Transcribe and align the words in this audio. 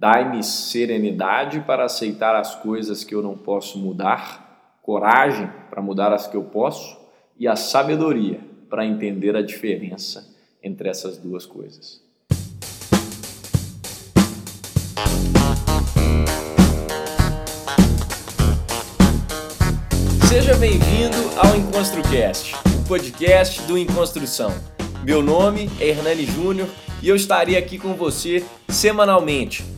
Dai-me 0.00 0.44
serenidade 0.44 1.58
para 1.62 1.84
aceitar 1.84 2.36
as 2.36 2.54
coisas 2.54 3.02
que 3.02 3.12
eu 3.12 3.20
não 3.20 3.36
posso 3.36 3.80
mudar, 3.80 4.78
coragem 4.80 5.50
para 5.68 5.82
mudar 5.82 6.12
as 6.12 6.28
que 6.28 6.36
eu 6.36 6.44
posso 6.44 6.96
e 7.36 7.48
a 7.48 7.56
sabedoria 7.56 8.38
para 8.70 8.86
entender 8.86 9.34
a 9.34 9.42
diferença 9.42 10.32
entre 10.62 10.88
essas 10.88 11.18
duas 11.18 11.44
coisas. 11.44 12.00
Seja 20.28 20.54
bem-vindo 20.58 21.16
ao 21.36 21.56
EnconstruCast, 21.56 22.54
o 22.54 22.86
podcast 22.86 23.62
do 23.62 23.76
Enconstrução. 23.76 24.52
Meu 25.02 25.20
nome 25.20 25.68
é 25.80 25.88
Hernani 25.88 26.24
Júnior 26.24 26.68
e 27.02 27.08
eu 27.08 27.16
estarei 27.16 27.56
aqui 27.56 27.80
com 27.80 27.94
você 27.94 28.46
semanalmente 28.68 29.77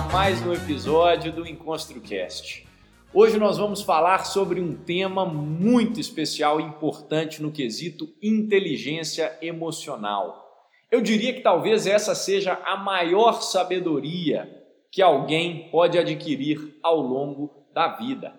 A 0.00 0.02
mais 0.04 0.40
um 0.40 0.54
episódio 0.54 1.30
do 1.30 1.46
EnconstruCast. 1.46 2.66
Hoje 3.12 3.38
nós 3.38 3.58
vamos 3.58 3.82
falar 3.82 4.24
sobre 4.24 4.58
um 4.58 4.74
tema 4.74 5.26
muito 5.26 6.00
especial 6.00 6.58
e 6.58 6.64
importante 6.64 7.42
no 7.42 7.52
quesito 7.52 8.08
inteligência 8.22 9.36
emocional. 9.42 10.58
Eu 10.90 11.02
diria 11.02 11.34
que 11.34 11.42
talvez 11.42 11.86
essa 11.86 12.14
seja 12.14 12.54
a 12.64 12.78
maior 12.78 13.42
sabedoria 13.42 14.48
que 14.90 15.02
alguém 15.02 15.68
pode 15.70 15.98
adquirir 15.98 16.78
ao 16.82 16.98
longo 16.98 17.66
da 17.74 17.88
vida. 17.88 18.32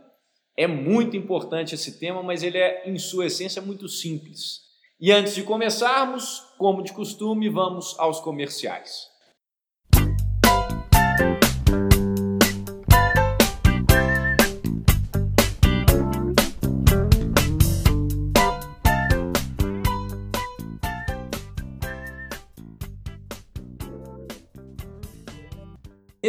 É 0.58 0.66
muito 0.66 1.16
importante 1.16 1.76
esse 1.76 2.00
tema, 2.00 2.24
mas 2.24 2.42
ele 2.42 2.58
é, 2.58 2.90
em 2.90 2.98
sua 2.98 3.28
essência, 3.28 3.62
muito 3.62 3.88
simples. 3.88 4.62
E 5.00 5.12
antes 5.12 5.36
de 5.36 5.44
começarmos, 5.44 6.40
como 6.58 6.82
de 6.82 6.92
costume, 6.92 7.50
vamos 7.50 7.96
aos 8.00 8.20
comerciais. 8.20 9.11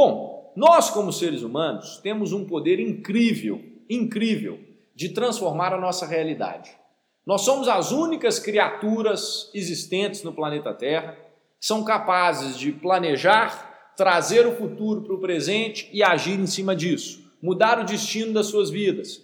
Bom, 0.00 0.52
nós, 0.54 0.90
como 0.90 1.12
seres 1.12 1.42
humanos, 1.42 1.98
temos 1.98 2.32
um 2.32 2.44
poder 2.44 2.78
incrível, 2.78 3.60
incrível, 3.90 4.60
de 4.94 5.08
transformar 5.08 5.72
a 5.72 5.80
nossa 5.80 6.06
realidade. 6.06 6.70
Nós 7.26 7.40
somos 7.40 7.66
as 7.66 7.90
únicas 7.90 8.38
criaturas 8.38 9.50
existentes 9.52 10.22
no 10.22 10.32
planeta 10.32 10.72
Terra 10.72 11.18
que 11.58 11.66
são 11.66 11.82
capazes 11.82 12.56
de 12.56 12.70
planejar, 12.70 13.92
trazer 13.96 14.46
o 14.46 14.54
futuro 14.54 15.02
para 15.02 15.14
o 15.16 15.20
presente 15.20 15.90
e 15.92 16.00
agir 16.00 16.38
em 16.38 16.46
cima 16.46 16.76
disso, 16.76 17.32
mudar 17.42 17.80
o 17.80 17.84
destino 17.84 18.32
das 18.32 18.46
suas 18.46 18.70
vidas, 18.70 19.20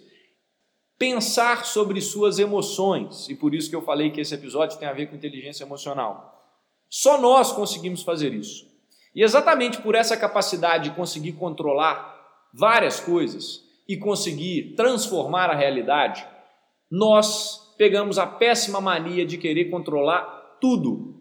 pensar 0.99 1.63
sobre 1.63 2.01
suas 2.01 2.37
emoções, 2.37 3.29
e 3.29 3.35
por 3.35 3.55
isso 3.55 3.69
que 3.69 3.75
eu 3.77 3.81
falei 3.81 4.11
que 4.11 4.19
esse 4.19 4.35
episódio 4.35 4.77
tem 4.77 4.89
a 4.89 4.93
ver 4.93 5.05
com 5.05 5.15
inteligência 5.15 5.63
emocional. 5.63 6.53
Só 6.89 7.17
nós 7.17 7.53
conseguimos 7.53 8.03
fazer 8.03 8.33
isso. 8.33 8.74
E 9.15 9.23
exatamente 9.23 9.81
por 9.81 9.95
essa 9.95 10.17
capacidade 10.17 10.89
de 10.89 10.95
conseguir 10.95 11.33
controlar 11.33 12.13
várias 12.53 12.99
coisas 12.99 13.63
e 13.87 13.95
conseguir 13.95 14.75
transformar 14.75 15.49
a 15.49 15.55
realidade, 15.55 16.27
nós 16.91 17.73
pegamos 17.77 18.17
a 18.17 18.27
péssima 18.27 18.81
mania 18.81 19.25
de 19.25 19.37
querer 19.37 19.65
controlar 19.65 20.57
tudo. 20.59 21.15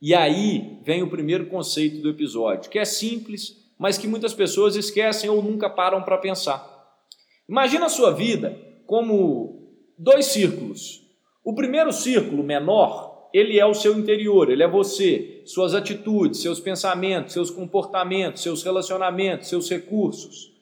E 0.00 0.14
aí 0.14 0.80
vem 0.84 1.02
o 1.02 1.10
primeiro 1.10 1.46
conceito 1.46 2.00
do 2.02 2.10
episódio, 2.10 2.70
que 2.70 2.78
é 2.78 2.84
simples, 2.84 3.56
mas 3.78 3.96
que 3.96 4.08
muitas 4.08 4.34
pessoas 4.34 4.74
esquecem 4.74 5.30
ou 5.30 5.42
nunca 5.42 5.70
param 5.70 6.02
para 6.02 6.18
pensar. 6.18 6.66
Imagina 7.48 7.86
a 7.86 7.90
sua 7.90 8.10
vida 8.10 8.58
como 8.86 9.72
dois 9.96 10.26
círculos. 10.26 11.02
O 11.44 11.54
primeiro 11.54 11.92
círculo 11.92 12.42
menor 12.42 13.08
ele 13.32 13.58
é 13.58 13.66
o 13.66 13.74
seu 13.74 13.98
interior, 13.98 14.50
ele 14.50 14.62
é 14.62 14.68
você, 14.68 15.37
suas 15.48 15.74
atitudes, 15.74 16.42
seus 16.42 16.60
pensamentos, 16.60 17.32
seus 17.32 17.50
comportamentos, 17.50 18.42
seus 18.42 18.62
relacionamentos, 18.62 19.48
seus 19.48 19.68
recursos. 19.70 20.52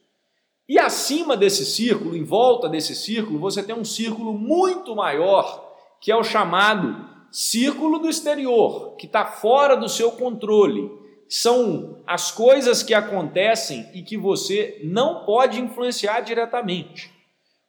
E 0.69 0.79
acima 0.79 1.37
desse 1.37 1.67
círculo, 1.67 2.17
em 2.17 2.23
volta 2.23 2.69
desse 2.69 2.95
círculo, 2.95 3.41
você 3.41 3.65
tem 3.65 3.75
um 3.75 3.85
círculo 3.85 4.33
muito 4.33 4.95
maior, 4.95 5.77
que 6.01 6.13
é 6.13 6.17
o 6.17 6.23
chamado 6.23 7.05
círculo 7.33 7.99
do 7.99 8.09
exterior, 8.09 8.95
que 8.97 9.07
está 9.07 9.27
fora 9.27 9.77
do 9.77 9.89
seu 9.89 10.13
controle. 10.13 10.89
São 11.29 12.01
as 12.07 12.31
coisas 12.31 12.85
que 12.85 12.95
acontecem 12.95 13.91
e 13.93 14.03
que 14.03 14.17
você 14.17 14.81
não 14.85 15.25
pode 15.25 15.61
influenciar 15.61 16.21
diretamente. 16.21 17.11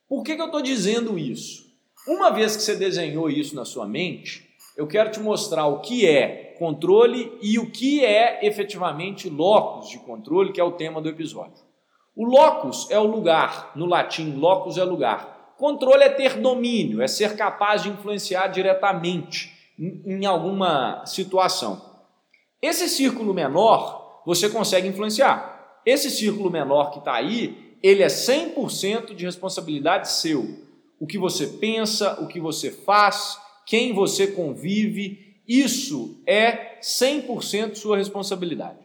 Por 0.07 0.21
que, 0.21 0.35
que 0.35 0.41
eu 0.41 0.45
estou 0.45 0.61
dizendo 0.61 1.17
isso? 1.17 1.65
Uma 2.07 2.29
vez 2.29 2.55
que 2.55 2.61
você 2.61 2.75
desenhou 2.75 3.27
isso 3.27 3.55
na 3.55 3.65
sua 3.65 3.87
mente, 3.87 4.47
eu 4.77 4.85
quero 4.85 5.09
te 5.09 5.19
mostrar 5.19 5.65
o 5.65 5.81
que 5.81 6.07
é 6.07 6.46
controle 6.57 7.37
e 7.41 7.59
o 7.59 7.69
que 7.69 8.03
é 8.03 8.45
efetivamente 8.45 9.29
locus 9.29 9.89
de 9.89 9.99
controle, 9.99 10.51
que 10.51 10.59
é 10.59 10.63
o 10.63 10.73
tema 10.73 11.01
do 11.01 11.09
episódio. 11.09 11.65
O 12.15 12.25
locus 12.25 12.89
é 12.89 12.99
o 12.99 13.05
lugar, 13.05 13.71
no 13.75 13.85
latim, 13.85 14.33
locus 14.35 14.77
é 14.77 14.83
lugar. 14.83 15.53
Controle 15.57 16.03
é 16.03 16.09
ter 16.09 16.39
domínio, 16.39 17.01
é 17.01 17.07
ser 17.07 17.35
capaz 17.35 17.83
de 17.83 17.89
influenciar 17.89 18.47
diretamente 18.47 19.55
em 19.79 20.25
alguma 20.25 21.05
situação. 21.05 21.81
Esse 22.61 22.89
círculo 22.89 23.33
menor 23.33 24.21
você 24.25 24.49
consegue 24.49 24.87
influenciar. 24.87 25.81
Esse 25.85 26.09
círculo 26.09 26.49
menor 26.49 26.91
que 26.91 26.99
está 26.99 27.13
aí, 27.13 27.77
ele 27.81 28.03
é 28.03 28.07
100% 28.07 29.13
de 29.13 29.25
responsabilidade 29.25 30.11
seu. 30.11 30.65
O 30.99 31.05
que 31.05 31.17
você 31.17 31.45
pensa, 31.47 32.19
o 32.21 32.27
que 32.27 32.39
você 32.39 32.71
faz, 32.71 33.37
quem 33.65 33.93
você 33.93 34.27
convive, 34.27 35.26
isso 35.47 36.21
é 36.25 36.77
100% 36.81 37.75
sua 37.75 37.97
responsabilidade. 37.97 38.79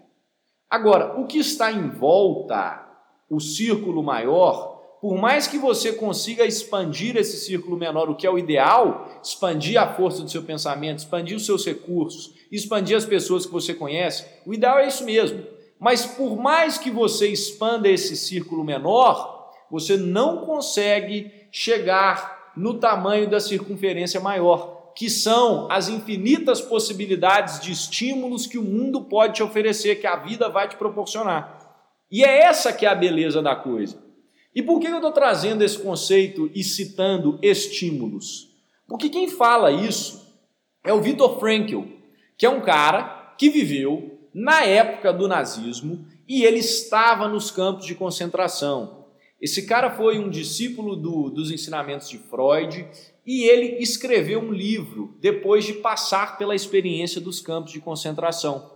Agora, 0.70 1.20
o 1.20 1.26
que 1.26 1.38
está 1.38 1.72
em 1.72 1.90
volta, 1.90 2.86
o 3.28 3.40
círculo 3.40 4.02
maior, 4.02 4.72
por 5.02 5.18
mais 5.18 5.48
que 5.48 5.58
você 5.58 5.92
consiga 5.92 6.46
expandir 6.46 7.16
esse 7.16 7.36
círculo 7.36 7.76
menor, 7.76 8.08
o 8.08 8.14
que 8.14 8.26
é 8.26 8.30
o 8.30 8.38
ideal, 8.38 9.10
expandir 9.22 9.76
a 9.76 9.92
força 9.92 10.22
do 10.22 10.30
seu 10.30 10.44
pensamento, 10.44 11.00
expandir 11.00 11.36
os 11.36 11.44
seus 11.44 11.66
recursos, 11.66 12.32
expandir 12.52 12.96
as 12.96 13.04
pessoas 13.04 13.44
que 13.44 13.52
você 13.52 13.74
conhece, 13.74 14.24
o 14.46 14.54
ideal 14.54 14.78
é 14.78 14.86
isso 14.86 15.04
mesmo. 15.04 15.44
Mas 15.76 16.06
por 16.06 16.36
mais 16.36 16.78
que 16.78 16.88
você 16.88 17.26
expanda 17.26 17.88
esse 17.88 18.16
círculo 18.16 18.62
menor, 18.62 19.50
você 19.68 19.96
não 19.96 20.46
consegue 20.46 21.32
chegar 21.50 22.52
no 22.56 22.74
tamanho 22.74 23.28
da 23.28 23.40
circunferência 23.40 24.20
maior, 24.20 24.71
que 24.94 25.08
são 25.08 25.70
as 25.70 25.88
infinitas 25.88 26.60
possibilidades 26.60 27.60
de 27.60 27.72
estímulos 27.72 28.46
que 28.46 28.58
o 28.58 28.62
mundo 28.62 29.02
pode 29.02 29.34
te 29.34 29.42
oferecer, 29.42 30.00
que 30.00 30.06
a 30.06 30.16
vida 30.16 30.48
vai 30.48 30.68
te 30.68 30.76
proporcionar. 30.76 31.58
E 32.10 32.24
é 32.24 32.42
essa 32.42 32.72
que 32.72 32.84
é 32.84 32.88
a 32.88 32.94
beleza 32.94 33.40
da 33.40 33.56
coisa. 33.56 34.02
E 34.54 34.62
por 34.62 34.78
que 34.80 34.86
eu 34.86 34.96
estou 34.96 35.12
trazendo 35.12 35.62
esse 35.62 35.78
conceito 35.78 36.50
e 36.54 36.62
citando 36.62 37.38
estímulos? 37.40 38.50
Porque 38.86 39.08
quem 39.08 39.28
fala 39.28 39.72
isso 39.72 40.22
é 40.84 40.92
o 40.92 41.00
Viktor 41.00 41.38
Frankl, 41.38 41.82
que 42.36 42.44
é 42.44 42.50
um 42.50 42.60
cara 42.60 43.34
que 43.38 43.48
viveu 43.48 44.18
na 44.34 44.64
época 44.64 45.12
do 45.12 45.26
nazismo 45.26 46.06
e 46.28 46.44
ele 46.44 46.58
estava 46.58 47.28
nos 47.28 47.50
campos 47.50 47.86
de 47.86 47.94
concentração. 47.94 49.06
Esse 49.40 49.66
cara 49.66 49.90
foi 49.90 50.18
um 50.18 50.30
discípulo 50.30 50.94
do, 50.94 51.30
dos 51.30 51.50
ensinamentos 51.50 52.08
de 52.08 52.18
Freud 52.18 52.86
e 53.26 53.44
ele 53.44 53.82
escreveu 53.82 54.40
um 54.40 54.52
livro 54.52 55.16
depois 55.20 55.64
de 55.64 55.74
passar 55.74 56.36
pela 56.38 56.54
experiência 56.54 57.20
dos 57.20 57.40
campos 57.40 57.72
de 57.72 57.80
concentração. 57.80 58.70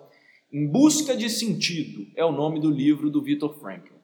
Em 0.52 0.66
Busca 0.66 1.16
de 1.16 1.28
Sentido 1.28 2.06
é 2.14 2.24
o 2.24 2.32
nome 2.32 2.60
do 2.60 2.70
livro 2.70 3.10
do 3.10 3.20
Viktor 3.20 3.54
Frankl. 3.58 3.94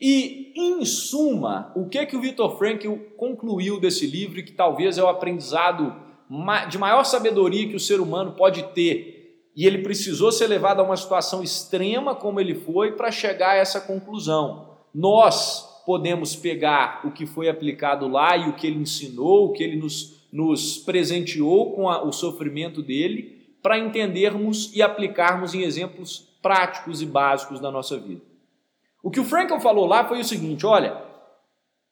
E, 0.00 0.52
em 0.56 0.84
suma, 0.84 1.72
o 1.74 1.88
que 1.88 2.04
que 2.06 2.16
o 2.16 2.20
Viktor 2.20 2.56
Frankl 2.58 2.94
concluiu 3.16 3.80
desse 3.80 4.06
livro, 4.06 4.42
que 4.42 4.52
talvez 4.52 4.98
é 4.98 5.02
o 5.02 5.08
aprendizado 5.08 5.94
de 6.70 6.78
maior 6.78 7.04
sabedoria 7.04 7.68
que 7.68 7.76
o 7.76 7.80
ser 7.80 8.00
humano 8.00 8.32
pode 8.32 8.62
ter, 8.74 9.50
e 9.56 9.66
ele 9.66 9.78
precisou 9.78 10.32
ser 10.32 10.46
levado 10.48 10.80
a 10.80 10.82
uma 10.82 10.96
situação 10.96 11.42
extrema 11.42 12.14
como 12.14 12.40
ele 12.40 12.54
foi 12.54 12.92
para 12.92 13.10
chegar 13.10 13.50
a 13.50 13.56
essa 13.56 13.80
conclusão. 13.80 14.78
Nós 14.92 15.73
podemos 15.84 16.34
pegar 16.34 17.02
o 17.04 17.10
que 17.10 17.26
foi 17.26 17.48
aplicado 17.48 18.08
lá 18.08 18.36
e 18.36 18.48
o 18.48 18.54
que 18.54 18.66
ele 18.66 18.80
ensinou, 18.80 19.46
o 19.46 19.52
que 19.52 19.62
ele 19.62 19.76
nos, 19.76 20.26
nos 20.32 20.78
presenteou 20.78 21.72
com 21.72 21.88
a, 21.88 22.02
o 22.02 22.12
sofrimento 22.12 22.82
dele, 22.82 23.56
para 23.62 23.78
entendermos 23.78 24.74
e 24.74 24.82
aplicarmos 24.82 25.54
em 25.54 25.62
exemplos 25.62 26.28
práticos 26.42 27.00
e 27.00 27.06
básicos 27.06 27.60
da 27.60 27.70
nossa 27.70 27.98
vida. 27.98 28.20
O 29.02 29.10
que 29.10 29.20
o 29.20 29.24
Frankel 29.24 29.60
falou 29.60 29.86
lá 29.86 30.06
foi 30.06 30.20
o 30.20 30.24
seguinte: 30.24 30.66
olha, 30.66 31.02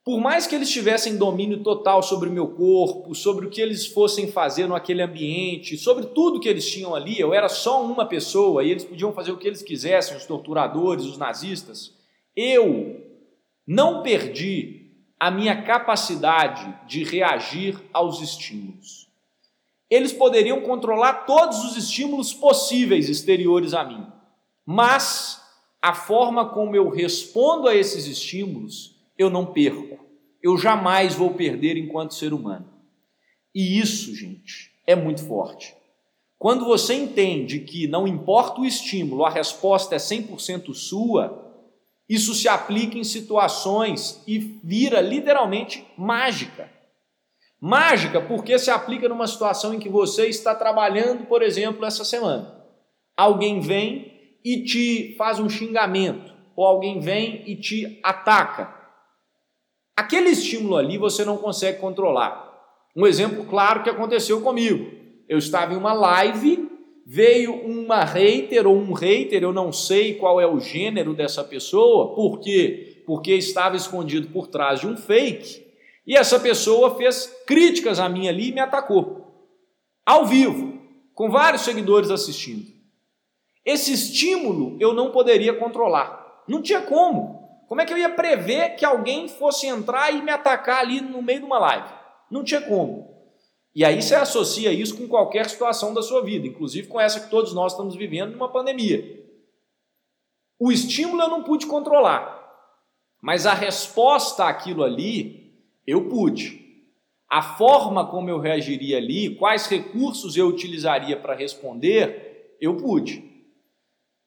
por 0.04 0.20
mais 0.20 0.46
que 0.46 0.54
eles 0.54 0.70
tivessem 0.70 1.16
domínio 1.16 1.62
total 1.62 2.02
sobre 2.02 2.28
o 2.28 2.32
meu 2.32 2.48
corpo, 2.48 3.14
sobre 3.14 3.46
o 3.46 3.50
que 3.50 3.60
eles 3.60 3.86
fossem 3.86 4.32
fazer 4.32 4.66
naquele 4.66 5.00
ambiente, 5.00 5.76
sobre 5.76 6.06
tudo 6.06 6.40
que 6.40 6.48
eles 6.48 6.68
tinham 6.68 6.94
ali, 6.94 7.20
eu 7.20 7.32
era 7.32 7.48
só 7.48 7.84
uma 7.84 8.04
pessoa 8.04 8.64
e 8.64 8.70
eles 8.70 8.84
podiam 8.84 9.12
fazer 9.12 9.30
o 9.30 9.36
que 9.36 9.46
eles 9.46 9.62
quisessem, 9.62 10.16
os 10.16 10.26
torturadores, 10.26 11.04
os 11.04 11.16
nazistas. 11.16 11.94
Eu 12.34 13.11
não 13.66 14.02
perdi 14.02 14.90
a 15.18 15.30
minha 15.30 15.62
capacidade 15.62 16.76
de 16.86 17.04
reagir 17.04 17.78
aos 17.92 18.20
estímulos. 18.20 19.08
Eles 19.88 20.12
poderiam 20.12 20.62
controlar 20.62 21.26
todos 21.26 21.64
os 21.64 21.76
estímulos 21.76 22.32
possíveis 22.32 23.08
exteriores 23.08 23.74
a 23.74 23.84
mim, 23.84 24.06
mas 24.64 25.40
a 25.80 25.94
forma 25.94 26.48
como 26.48 26.74
eu 26.74 26.88
respondo 26.88 27.68
a 27.68 27.74
esses 27.74 28.06
estímulos, 28.06 28.96
eu 29.18 29.28
não 29.28 29.46
perco. 29.46 29.98
Eu 30.42 30.56
jamais 30.56 31.14
vou 31.14 31.34
perder 31.34 31.76
enquanto 31.76 32.14
ser 32.14 32.32
humano. 32.32 32.68
E 33.54 33.78
isso, 33.78 34.14
gente, 34.14 34.72
é 34.86 34.96
muito 34.96 35.24
forte. 35.26 35.74
Quando 36.38 36.64
você 36.64 36.94
entende 36.94 37.60
que 37.60 37.86
não 37.86 38.08
importa 38.08 38.60
o 38.60 38.66
estímulo, 38.66 39.24
a 39.24 39.30
resposta 39.30 39.94
é 39.94 39.98
100% 39.98 40.74
sua, 40.74 41.51
isso 42.08 42.34
se 42.34 42.48
aplica 42.48 42.98
em 42.98 43.04
situações 43.04 44.22
e 44.26 44.38
vira 44.38 45.00
literalmente 45.00 45.86
mágica. 45.96 46.70
Mágica 47.60 48.20
porque 48.20 48.58
se 48.58 48.70
aplica 48.70 49.08
numa 49.08 49.26
situação 49.26 49.72
em 49.72 49.78
que 49.78 49.88
você 49.88 50.26
está 50.26 50.54
trabalhando, 50.54 51.26
por 51.26 51.42
exemplo, 51.42 51.84
essa 51.84 52.04
semana. 52.04 52.60
Alguém 53.16 53.60
vem 53.60 54.38
e 54.44 54.64
te 54.64 55.14
faz 55.16 55.38
um 55.38 55.48
xingamento, 55.48 56.34
ou 56.56 56.66
alguém 56.66 56.98
vem 56.98 57.44
e 57.46 57.54
te 57.54 58.00
ataca. 58.02 58.74
Aquele 59.96 60.30
estímulo 60.30 60.76
ali 60.76 60.98
você 60.98 61.24
não 61.24 61.36
consegue 61.36 61.78
controlar. 61.78 62.50
Um 62.96 63.06
exemplo 63.06 63.44
claro 63.44 63.82
que 63.82 63.90
aconteceu 63.90 64.40
comigo. 64.40 64.90
Eu 65.28 65.38
estava 65.38 65.72
em 65.72 65.76
uma 65.76 65.92
live, 65.92 66.68
veio 67.12 67.52
uma 67.52 68.04
hater 68.04 68.66
ou 68.66 68.74
um 68.74 68.94
hater, 68.94 69.42
eu 69.42 69.52
não 69.52 69.70
sei 69.70 70.14
qual 70.14 70.40
é 70.40 70.46
o 70.46 70.58
gênero 70.58 71.12
dessa 71.12 71.44
pessoa, 71.44 72.14
por 72.14 72.40
quê? 72.40 73.02
Porque 73.04 73.34
estava 73.34 73.76
escondido 73.76 74.28
por 74.28 74.46
trás 74.46 74.80
de 74.80 74.86
um 74.86 74.96
fake, 74.96 75.62
e 76.06 76.16
essa 76.16 76.40
pessoa 76.40 76.96
fez 76.96 77.26
críticas 77.46 78.00
a 78.00 78.08
mim 78.08 78.28
ali 78.28 78.48
e 78.48 78.52
me 78.52 78.60
atacou. 78.60 79.26
Ao 80.06 80.24
vivo, 80.24 80.80
com 81.14 81.30
vários 81.30 81.60
seguidores 81.60 82.10
assistindo. 82.10 82.72
Esse 83.62 83.92
estímulo 83.92 84.78
eu 84.80 84.94
não 84.94 85.10
poderia 85.10 85.52
controlar. 85.52 86.42
Não 86.48 86.62
tinha 86.62 86.80
como. 86.80 87.46
Como 87.68 87.82
é 87.82 87.84
que 87.84 87.92
eu 87.92 87.98
ia 87.98 88.08
prever 88.08 88.70
que 88.76 88.86
alguém 88.86 89.28
fosse 89.28 89.66
entrar 89.66 90.14
e 90.14 90.22
me 90.22 90.30
atacar 90.30 90.78
ali 90.78 91.02
no 91.02 91.20
meio 91.20 91.40
de 91.40 91.44
uma 91.44 91.58
live? 91.58 91.88
Não 92.30 92.42
tinha 92.42 92.62
como. 92.62 93.11
E 93.74 93.84
aí 93.84 94.02
você 94.02 94.14
associa 94.14 94.72
isso 94.72 94.96
com 94.96 95.08
qualquer 95.08 95.48
situação 95.48 95.94
da 95.94 96.02
sua 96.02 96.22
vida, 96.22 96.46
inclusive 96.46 96.88
com 96.88 97.00
essa 97.00 97.20
que 97.20 97.30
todos 97.30 97.54
nós 97.54 97.72
estamos 97.72 97.96
vivendo 97.96 98.32
numa 98.32 98.50
pandemia. 98.50 99.22
O 100.58 100.70
estímulo 100.70 101.22
eu 101.22 101.30
não 101.30 101.42
pude 101.42 101.66
controlar, 101.66 102.40
mas 103.20 103.46
a 103.46 103.54
resposta 103.54 104.44
àquilo 104.44 104.84
ali 104.84 105.54
eu 105.86 106.08
pude. 106.08 106.60
A 107.28 107.40
forma 107.40 108.06
como 108.06 108.28
eu 108.28 108.38
reagiria 108.38 108.98
ali, 108.98 109.34
quais 109.36 109.66
recursos 109.66 110.36
eu 110.36 110.48
utilizaria 110.48 111.16
para 111.18 111.34
responder, 111.34 112.56
eu 112.60 112.76
pude. 112.76 113.24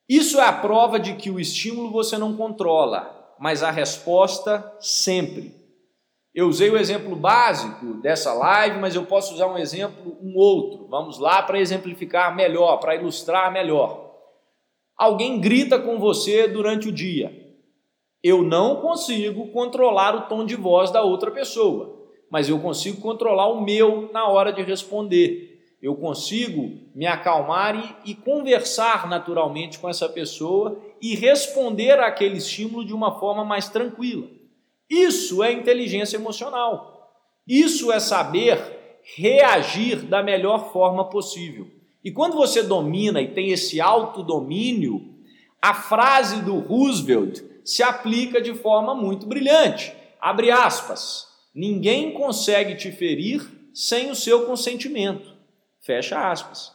Isso 0.09 0.39
é 0.39 0.44
a 0.44 0.53
prova 0.53 1.00
de 1.00 1.15
que 1.15 1.30
o 1.30 1.39
estímulo 1.39 1.92
você 1.92 2.18
não 2.18 2.36
controla, 2.36 3.36
mas 3.39 3.62
a 3.62 3.69
resposta 3.69 4.75
sempre. 4.80 5.53
Eu 6.36 6.48
usei 6.48 6.70
o 6.70 6.78
exemplo 6.78 7.16
básico 7.16 7.94
dessa 8.02 8.34
live, 8.34 8.80
mas 8.80 8.94
eu 8.94 9.06
posso 9.06 9.34
usar 9.34 9.48
um 9.48 9.58
exemplo, 9.58 10.18
um 10.22 10.36
outro. 10.36 10.86
Vamos 10.90 11.18
lá 11.18 11.42
para 11.42 11.60
exemplificar 11.60 12.36
melhor, 12.36 12.78
para 12.78 12.96
ilustrar 12.96 13.52
melhor. 13.52 14.14
Alguém 14.98 15.40
grita 15.40 15.80
com 15.80 15.98
você 15.98 16.48
durante 16.48 16.90
o 16.90 16.92
dia. 16.92 17.32
Eu 18.22 18.44
não 18.44 18.82
consigo 18.82 19.48
controlar 19.48 20.16
o 20.16 20.22
tom 20.28 20.46
de 20.46 20.56
voz 20.56 20.92
da 20.92 21.02
outra 21.02 21.32
pessoa, 21.32 22.06
mas 22.30 22.50
eu 22.50 22.60
consigo 22.60 23.02
controlar 23.02 23.48
o 23.48 23.62
meu 23.62 24.10
na 24.12 24.28
hora 24.28 24.52
de 24.52 24.62
responder 24.62 25.56
eu 25.86 25.96
consigo 25.96 26.80
me 26.96 27.06
acalmar 27.06 27.76
e, 28.04 28.12
e, 28.12 28.16
conversar 28.16 29.08
naturalmente 29.08 29.78
com 29.78 29.88
essa 29.88 30.10
pessoa 30.10 30.81
e 31.00 31.14
responder 31.16 32.00
àquele 32.00 32.38
estímulo 32.38 32.84
de 32.84 32.92
uma 32.92 33.20
forma 33.20 33.46
mais 33.46 33.70
tranquila. 33.70 34.28
Isso 34.95 35.44
é 35.44 35.51
inteligência 35.51 36.16
emocional. 36.16 37.11
Isso 37.45 37.92
é 37.92 37.99
saber 37.99 38.99
reagir 39.16 39.97
da 40.04 40.23
melhor 40.23 40.71
forma 40.71 41.09
possível. 41.09 41.68
E 42.04 42.11
quando 42.11 42.35
você 42.35 42.64
domina 42.64 43.21
e 43.21 43.33
tem 43.33 43.49
esse 43.52 43.81
autodomínio, 43.81 45.16
a 45.61 45.73
frase 45.73 46.42
do 46.44 46.59
Roosevelt 46.59 47.42
se 47.66 47.83
aplica 47.83 48.40
de 48.40 48.54
forma 48.54 48.95
muito 48.95 49.25
brilhante. 49.25 49.94
Abre 50.21 50.49
aspas. 50.49 51.28
Ninguém 51.54 52.14
consegue 52.14 52.75
te 52.75 52.92
ferir 52.92 53.45
sem 53.73 54.09
o 54.09 54.16
seu 54.16 54.45
consentimento. 54.45 55.35
Fecha 55.81 56.31
aspas. 56.31 56.71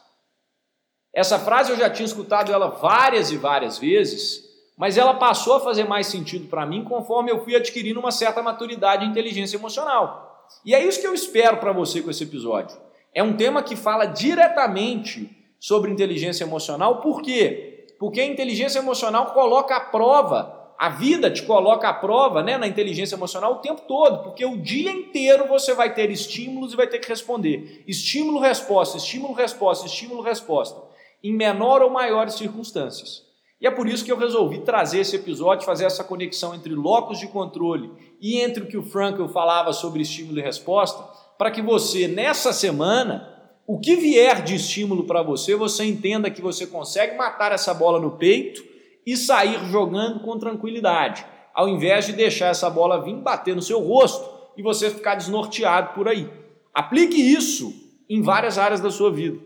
Essa 1.13 1.39
frase 1.39 1.71
eu 1.71 1.77
já 1.77 1.89
tinha 1.89 2.05
escutado 2.05 2.53
ela 2.53 2.67
várias 2.67 3.31
e 3.31 3.37
várias 3.37 3.77
vezes, 3.77 4.50
mas 4.81 4.97
ela 4.97 5.13
passou 5.13 5.57
a 5.57 5.59
fazer 5.59 5.83
mais 5.83 6.07
sentido 6.07 6.47
para 6.47 6.65
mim 6.65 6.83
conforme 6.83 7.29
eu 7.29 7.43
fui 7.43 7.55
adquirindo 7.55 7.99
uma 7.99 8.11
certa 8.11 8.41
maturidade 8.41 9.05
e 9.05 9.07
inteligência 9.07 9.55
emocional. 9.55 10.49
E 10.65 10.73
é 10.73 10.83
isso 10.83 10.99
que 10.99 11.05
eu 11.05 11.13
espero 11.13 11.57
para 11.57 11.71
você 11.71 12.01
com 12.01 12.09
esse 12.09 12.23
episódio. 12.23 12.75
É 13.13 13.21
um 13.21 13.37
tema 13.37 13.61
que 13.61 13.75
fala 13.75 14.07
diretamente 14.07 15.29
sobre 15.59 15.91
inteligência 15.91 16.45
emocional, 16.45 16.99
por 16.99 17.21
quê? 17.21 17.93
Porque 17.99 18.21
a 18.21 18.25
inteligência 18.25 18.79
emocional 18.79 19.27
coloca 19.27 19.75
à 19.75 19.81
prova 19.81 20.59
a 20.79 20.89
vida 20.89 21.29
te 21.29 21.43
coloca 21.43 21.87
à 21.87 21.93
prova 21.93 22.41
né, 22.41 22.57
na 22.57 22.65
inteligência 22.65 23.13
emocional 23.13 23.53
o 23.53 23.57
tempo 23.57 23.83
todo, 23.87 24.23
porque 24.23 24.43
o 24.43 24.57
dia 24.57 24.89
inteiro 24.89 25.47
você 25.47 25.75
vai 25.75 25.93
ter 25.93 26.09
estímulos 26.09 26.73
e 26.73 26.75
vai 26.75 26.87
ter 26.87 26.97
que 26.97 27.07
responder. 27.07 27.83
Estímulo, 27.87 28.39
resposta, 28.39 28.97
estímulo, 28.97 29.31
resposta, 29.35 29.85
estímulo, 29.85 30.23
resposta, 30.23 30.81
em 31.23 31.31
menor 31.31 31.83
ou 31.83 31.91
maiores 31.91 32.33
circunstâncias. 32.33 33.29
E 33.61 33.67
é 33.67 33.71
por 33.71 33.87
isso 33.87 34.03
que 34.03 34.11
eu 34.11 34.17
resolvi 34.17 34.61
trazer 34.61 35.01
esse 35.01 35.15
episódio, 35.15 35.67
fazer 35.67 35.85
essa 35.85 36.03
conexão 36.03 36.55
entre 36.55 36.73
locos 36.73 37.19
de 37.19 37.27
controle 37.27 37.91
e 38.19 38.41
entre 38.41 38.63
o 38.63 38.67
que 38.67 38.77
o 38.77 38.81
Frankl 38.81 39.27
falava 39.27 39.71
sobre 39.71 40.01
estímulo 40.01 40.39
e 40.39 40.41
resposta, 40.41 41.03
para 41.37 41.51
que 41.51 41.61
você, 41.61 42.07
nessa 42.07 42.51
semana, 42.51 43.31
o 43.67 43.79
que 43.79 43.95
vier 43.95 44.43
de 44.43 44.55
estímulo 44.55 45.03
para 45.03 45.21
você, 45.21 45.55
você 45.55 45.85
entenda 45.85 46.31
que 46.31 46.41
você 46.41 46.65
consegue 46.65 47.15
matar 47.15 47.51
essa 47.51 47.71
bola 47.71 47.99
no 47.99 48.17
peito 48.17 48.63
e 49.05 49.15
sair 49.15 49.63
jogando 49.65 50.21
com 50.21 50.39
tranquilidade, 50.39 51.23
ao 51.53 51.69
invés 51.69 52.07
de 52.07 52.13
deixar 52.13 52.47
essa 52.47 52.69
bola 52.69 53.03
vir 53.03 53.15
bater 53.15 53.55
no 53.55 53.61
seu 53.61 53.79
rosto 53.79 54.27
e 54.57 54.63
você 54.63 54.89
ficar 54.89 55.15
desnorteado 55.15 55.93
por 55.93 56.07
aí. 56.07 56.27
Aplique 56.73 57.21
isso 57.21 57.71
em 58.09 58.23
várias 58.23 58.57
áreas 58.57 58.81
da 58.81 58.89
sua 58.89 59.11
vida. 59.11 59.39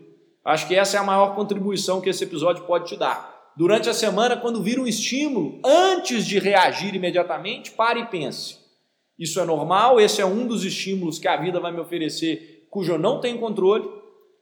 Acho 0.44 0.68
que 0.68 0.76
essa 0.76 0.96
é 0.96 1.00
a 1.02 1.04
maior 1.04 1.36
contribuição 1.36 2.00
que 2.00 2.10
esse 2.10 2.24
episódio 2.24 2.64
pode 2.64 2.88
te 2.88 2.96
dar. 2.96 3.35
Durante 3.56 3.90
a 3.90 3.94
semana, 3.94 4.38
quando 4.38 4.62
vir 4.62 4.80
um 4.80 4.88
estímulo, 4.88 5.60
antes 5.64 6.26
de 6.26 6.40
reagir 6.40 6.94
imediatamente, 6.94 7.72
pare 7.72 8.02
e 8.02 8.06
pense. 8.06 8.58
Isso 9.18 9.40
é 9.40 9.46
normal, 9.46 10.00
esse 10.00 10.22
é 10.22 10.26
um 10.26 10.46
dos 10.46 10.66
estímulos 10.66 11.20
que 11.20 11.28
a 11.28 11.38
vida 11.38 11.60
vai 11.60 11.72
me 11.72 11.80
oferecer, 11.80 12.68
cujo 12.70 12.94
eu 12.94 13.00
não 13.00 13.22
tenho 13.22 13.40
controle. 13.40 13.90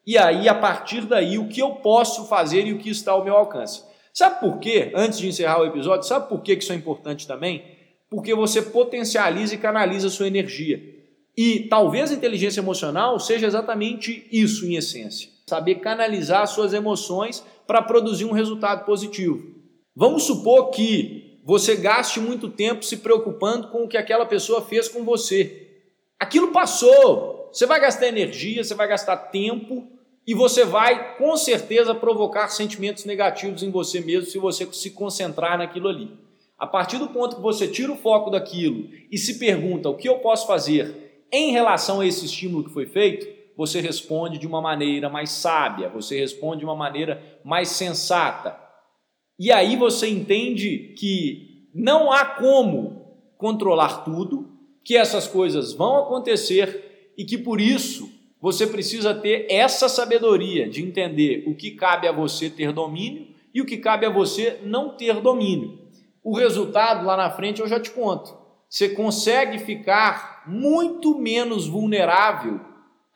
E 0.06 0.18
aí, 0.18 0.50
a 0.50 0.56
partir 0.56 1.02
daí, 1.02 1.38
o 1.38 1.48
que 1.48 1.62
eu 1.62 1.76
posso 1.76 2.28
fazer 2.28 2.66
e 2.66 2.74
o 2.74 2.80
que 2.80 2.90
está 2.90 3.12
ao 3.12 3.24
meu 3.24 3.36
alcance. 3.36 3.84
Sabe 4.14 4.40
por 4.40 4.60
quê? 4.60 4.92
Antes 4.96 5.20
de 5.20 5.28
encerrar 5.28 5.62
o 5.62 5.66
episódio, 5.66 6.08
sabe 6.08 6.28
por 6.28 6.42
quê 6.42 6.56
que 6.56 6.64
isso 6.64 6.74
é 6.74 6.76
importante 6.76 7.28
também? 7.28 7.64
Porque 8.10 8.36
você 8.36 8.62
potencializa 8.62 9.56
e 9.56 9.58
canaliza 9.58 10.08
a 10.08 10.12
sua 10.12 10.28
energia. 10.28 10.82
E 11.36 11.62
talvez 11.62 12.12
a 12.12 12.14
inteligência 12.14 12.60
emocional 12.60 13.20
seja 13.20 13.48
exatamente 13.48 14.28
isso 14.32 14.68
em 14.68 14.76
essência. 14.76 15.33
Saber 15.48 15.76
canalizar 15.76 16.48
suas 16.48 16.74
emoções 16.74 17.44
para 17.68 17.82
produzir 17.82 18.26
um 18.26 18.32
resultado 18.32 18.86
positivo. 18.86 19.44
Vamos 19.96 20.24
supor 20.24 20.72
que 20.72 21.40
você 21.46 21.76
gaste 21.76 22.20
muito 22.20 22.50
tempo 22.50 22.84
se 22.84 22.98
preocupando 22.98 23.68
com 23.68 23.84
o 23.84 23.88
que 23.88 23.98
aquela 23.98 24.26
pessoa 24.26 24.62
fez 24.62 24.88
com 24.88 25.04
você. 25.04 25.82
Aquilo 26.20 26.52
passou. 26.52 27.50
Você 27.52 27.66
vai 27.66 27.80
gastar 27.80 28.08
energia, 28.08 28.64
você 28.64 28.74
vai 28.74 28.88
gastar 28.88 29.18
tempo 29.18 29.88
e 30.26 30.34
você 30.34 30.64
vai 30.64 31.18
com 31.18 31.36
certeza 31.36 31.94
provocar 31.94 32.48
sentimentos 32.48 33.04
negativos 33.06 33.62
em 33.62 33.70
você 33.70 34.00
mesmo 34.00 34.30
se 34.30 34.38
você 34.40 34.66
se 34.72 34.92
concentrar 34.92 35.58
naquilo 35.58 35.90
ali. 35.90 36.12
A 36.58 36.66
partir 36.66 36.98
do 36.98 37.10
ponto 37.10 37.36
que 37.36 37.42
você 37.42 37.68
tira 37.68 37.92
o 37.92 37.98
foco 37.98 38.30
daquilo 38.30 38.90
e 39.12 39.18
se 39.18 39.38
pergunta 39.38 39.90
o 39.90 39.98
que 39.98 40.08
eu 40.08 40.20
posso 40.20 40.48
fazer 40.48 41.26
em 41.30 41.52
relação 41.52 42.00
a 42.00 42.08
esse 42.08 42.26
estímulo 42.26 42.64
que 42.64 42.74
foi 42.74 42.86
feito, 42.86 43.28
você 43.56 43.80
responde 43.80 44.38
de 44.38 44.48
uma 44.48 44.62
maneira 44.62 45.10
mais 45.10 45.30
sábia, 45.30 45.90
você 45.90 46.20
responde 46.20 46.60
de 46.60 46.66
uma 46.66 46.76
maneira 46.76 47.40
mais 47.44 47.70
sensata. 47.70 48.60
E 49.40 49.52
aí 49.52 49.76
você 49.76 50.08
entende 50.08 50.94
que 50.98 51.70
não 51.74 52.12
há 52.12 52.26
como 52.26 53.04
controlar 53.38 54.04
tudo, 54.04 54.52
que 54.84 54.96
essas 54.98 55.28
coisas 55.28 55.74
vão 55.74 55.98
acontecer 55.98 57.14
e 57.18 57.26
que 57.26 57.38
por 57.38 57.60
isso 57.60 58.10
você 58.42 58.68
precisa 58.68 59.14
ter 59.14 59.48
essa 59.50 59.88
sabedoria 59.88 60.70
de 60.70 60.84
entender 60.84 61.44
o 61.48 61.56
que 61.56 61.72
cabe 61.72 62.08
a 62.08 62.12
você 62.12 62.50
ter 62.50 62.74
domínio 62.74 63.28
e 63.54 63.62
o 63.62 63.66
que 63.66 63.78
cabe 63.78 64.06
a 64.06 64.10
você 64.10 64.60
não 64.64 64.98
ter 64.98 65.22
domínio. 65.22 65.80
O 66.24 66.36
resultado 66.36 67.06
lá 67.06 67.16
na 67.16 67.30
frente 67.30 67.62
eu 67.62 67.68
já 67.68 67.80
te 67.80 67.92
conto. 67.92 68.36
Você 68.70 68.90
consegue 68.90 69.60
ficar 69.60 70.44
muito 70.48 71.18
menos 71.18 71.68
vulnerável 71.68 72.60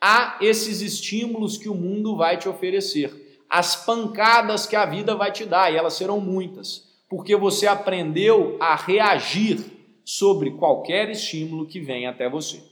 a 0.00 0.38
esses 0.40 0.80
estímulos 0.80 1.56
que 1.58 1.68
o 1.68 1.74
mundo 1.74 2.16
vai 2.16 2.36
te 2.36 2.48
oferecer, 2.48 3.40
as 3.48 3.74
pancadas 3.84 4.66
que 4.66 4.76
a 4.76 4.84
vida 4.84 5.14
vai 5.16 5.32
te 5.32 5.44
dar, 5.44 5.72
e 5.72 5.76
elas 5.76 5.94
serão 5.94 6.20
muitas, 6.20 6.84
porque 7.08 7.34
você 7.34 7.66
aprendeu 7.66 8.56
a 8.60 8.76
reagir 8.76 9.58
sobre 10.04 10.52
qualquer 10.52 11.10
estímulo 11.10 11.66
que 11.66 11.80
venha 11.80 12.10
até 12.10 12.28
você. 12.28 12.62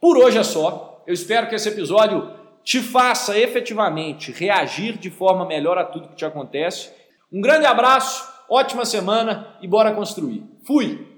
Por 0.00 0.18
hoje 0.18 0.38
é 0.38 0.42
só. 0.42 1.02
Eu 1.06 1.14
espero 1.14 1.48
que 1.48 1.54
esse 1.54 1.68
episódio 1.68 2.28
te 2.64 2.80
faça 2.80 3.38
efetivamente 3.38 4.32
reagir 4.32 4.96
de 4.96 5.10
forma 5.10 5.44
melhor 5.44 5.78
a 5.78 5.84
tudo 5.84 6.08
que 6.08 6.16
te 6.16 6.24
acontece. 6.24 6.90
Um 7.32 7.40
grande 7.40 7.66
abraço, 7.66 8.28
ótima 8.48 8.84
semana 8.84 9.56
e 9.60 9.66
bora 9.66 9.92
construir. 9.92 10.44
Fui! 10.64 11.11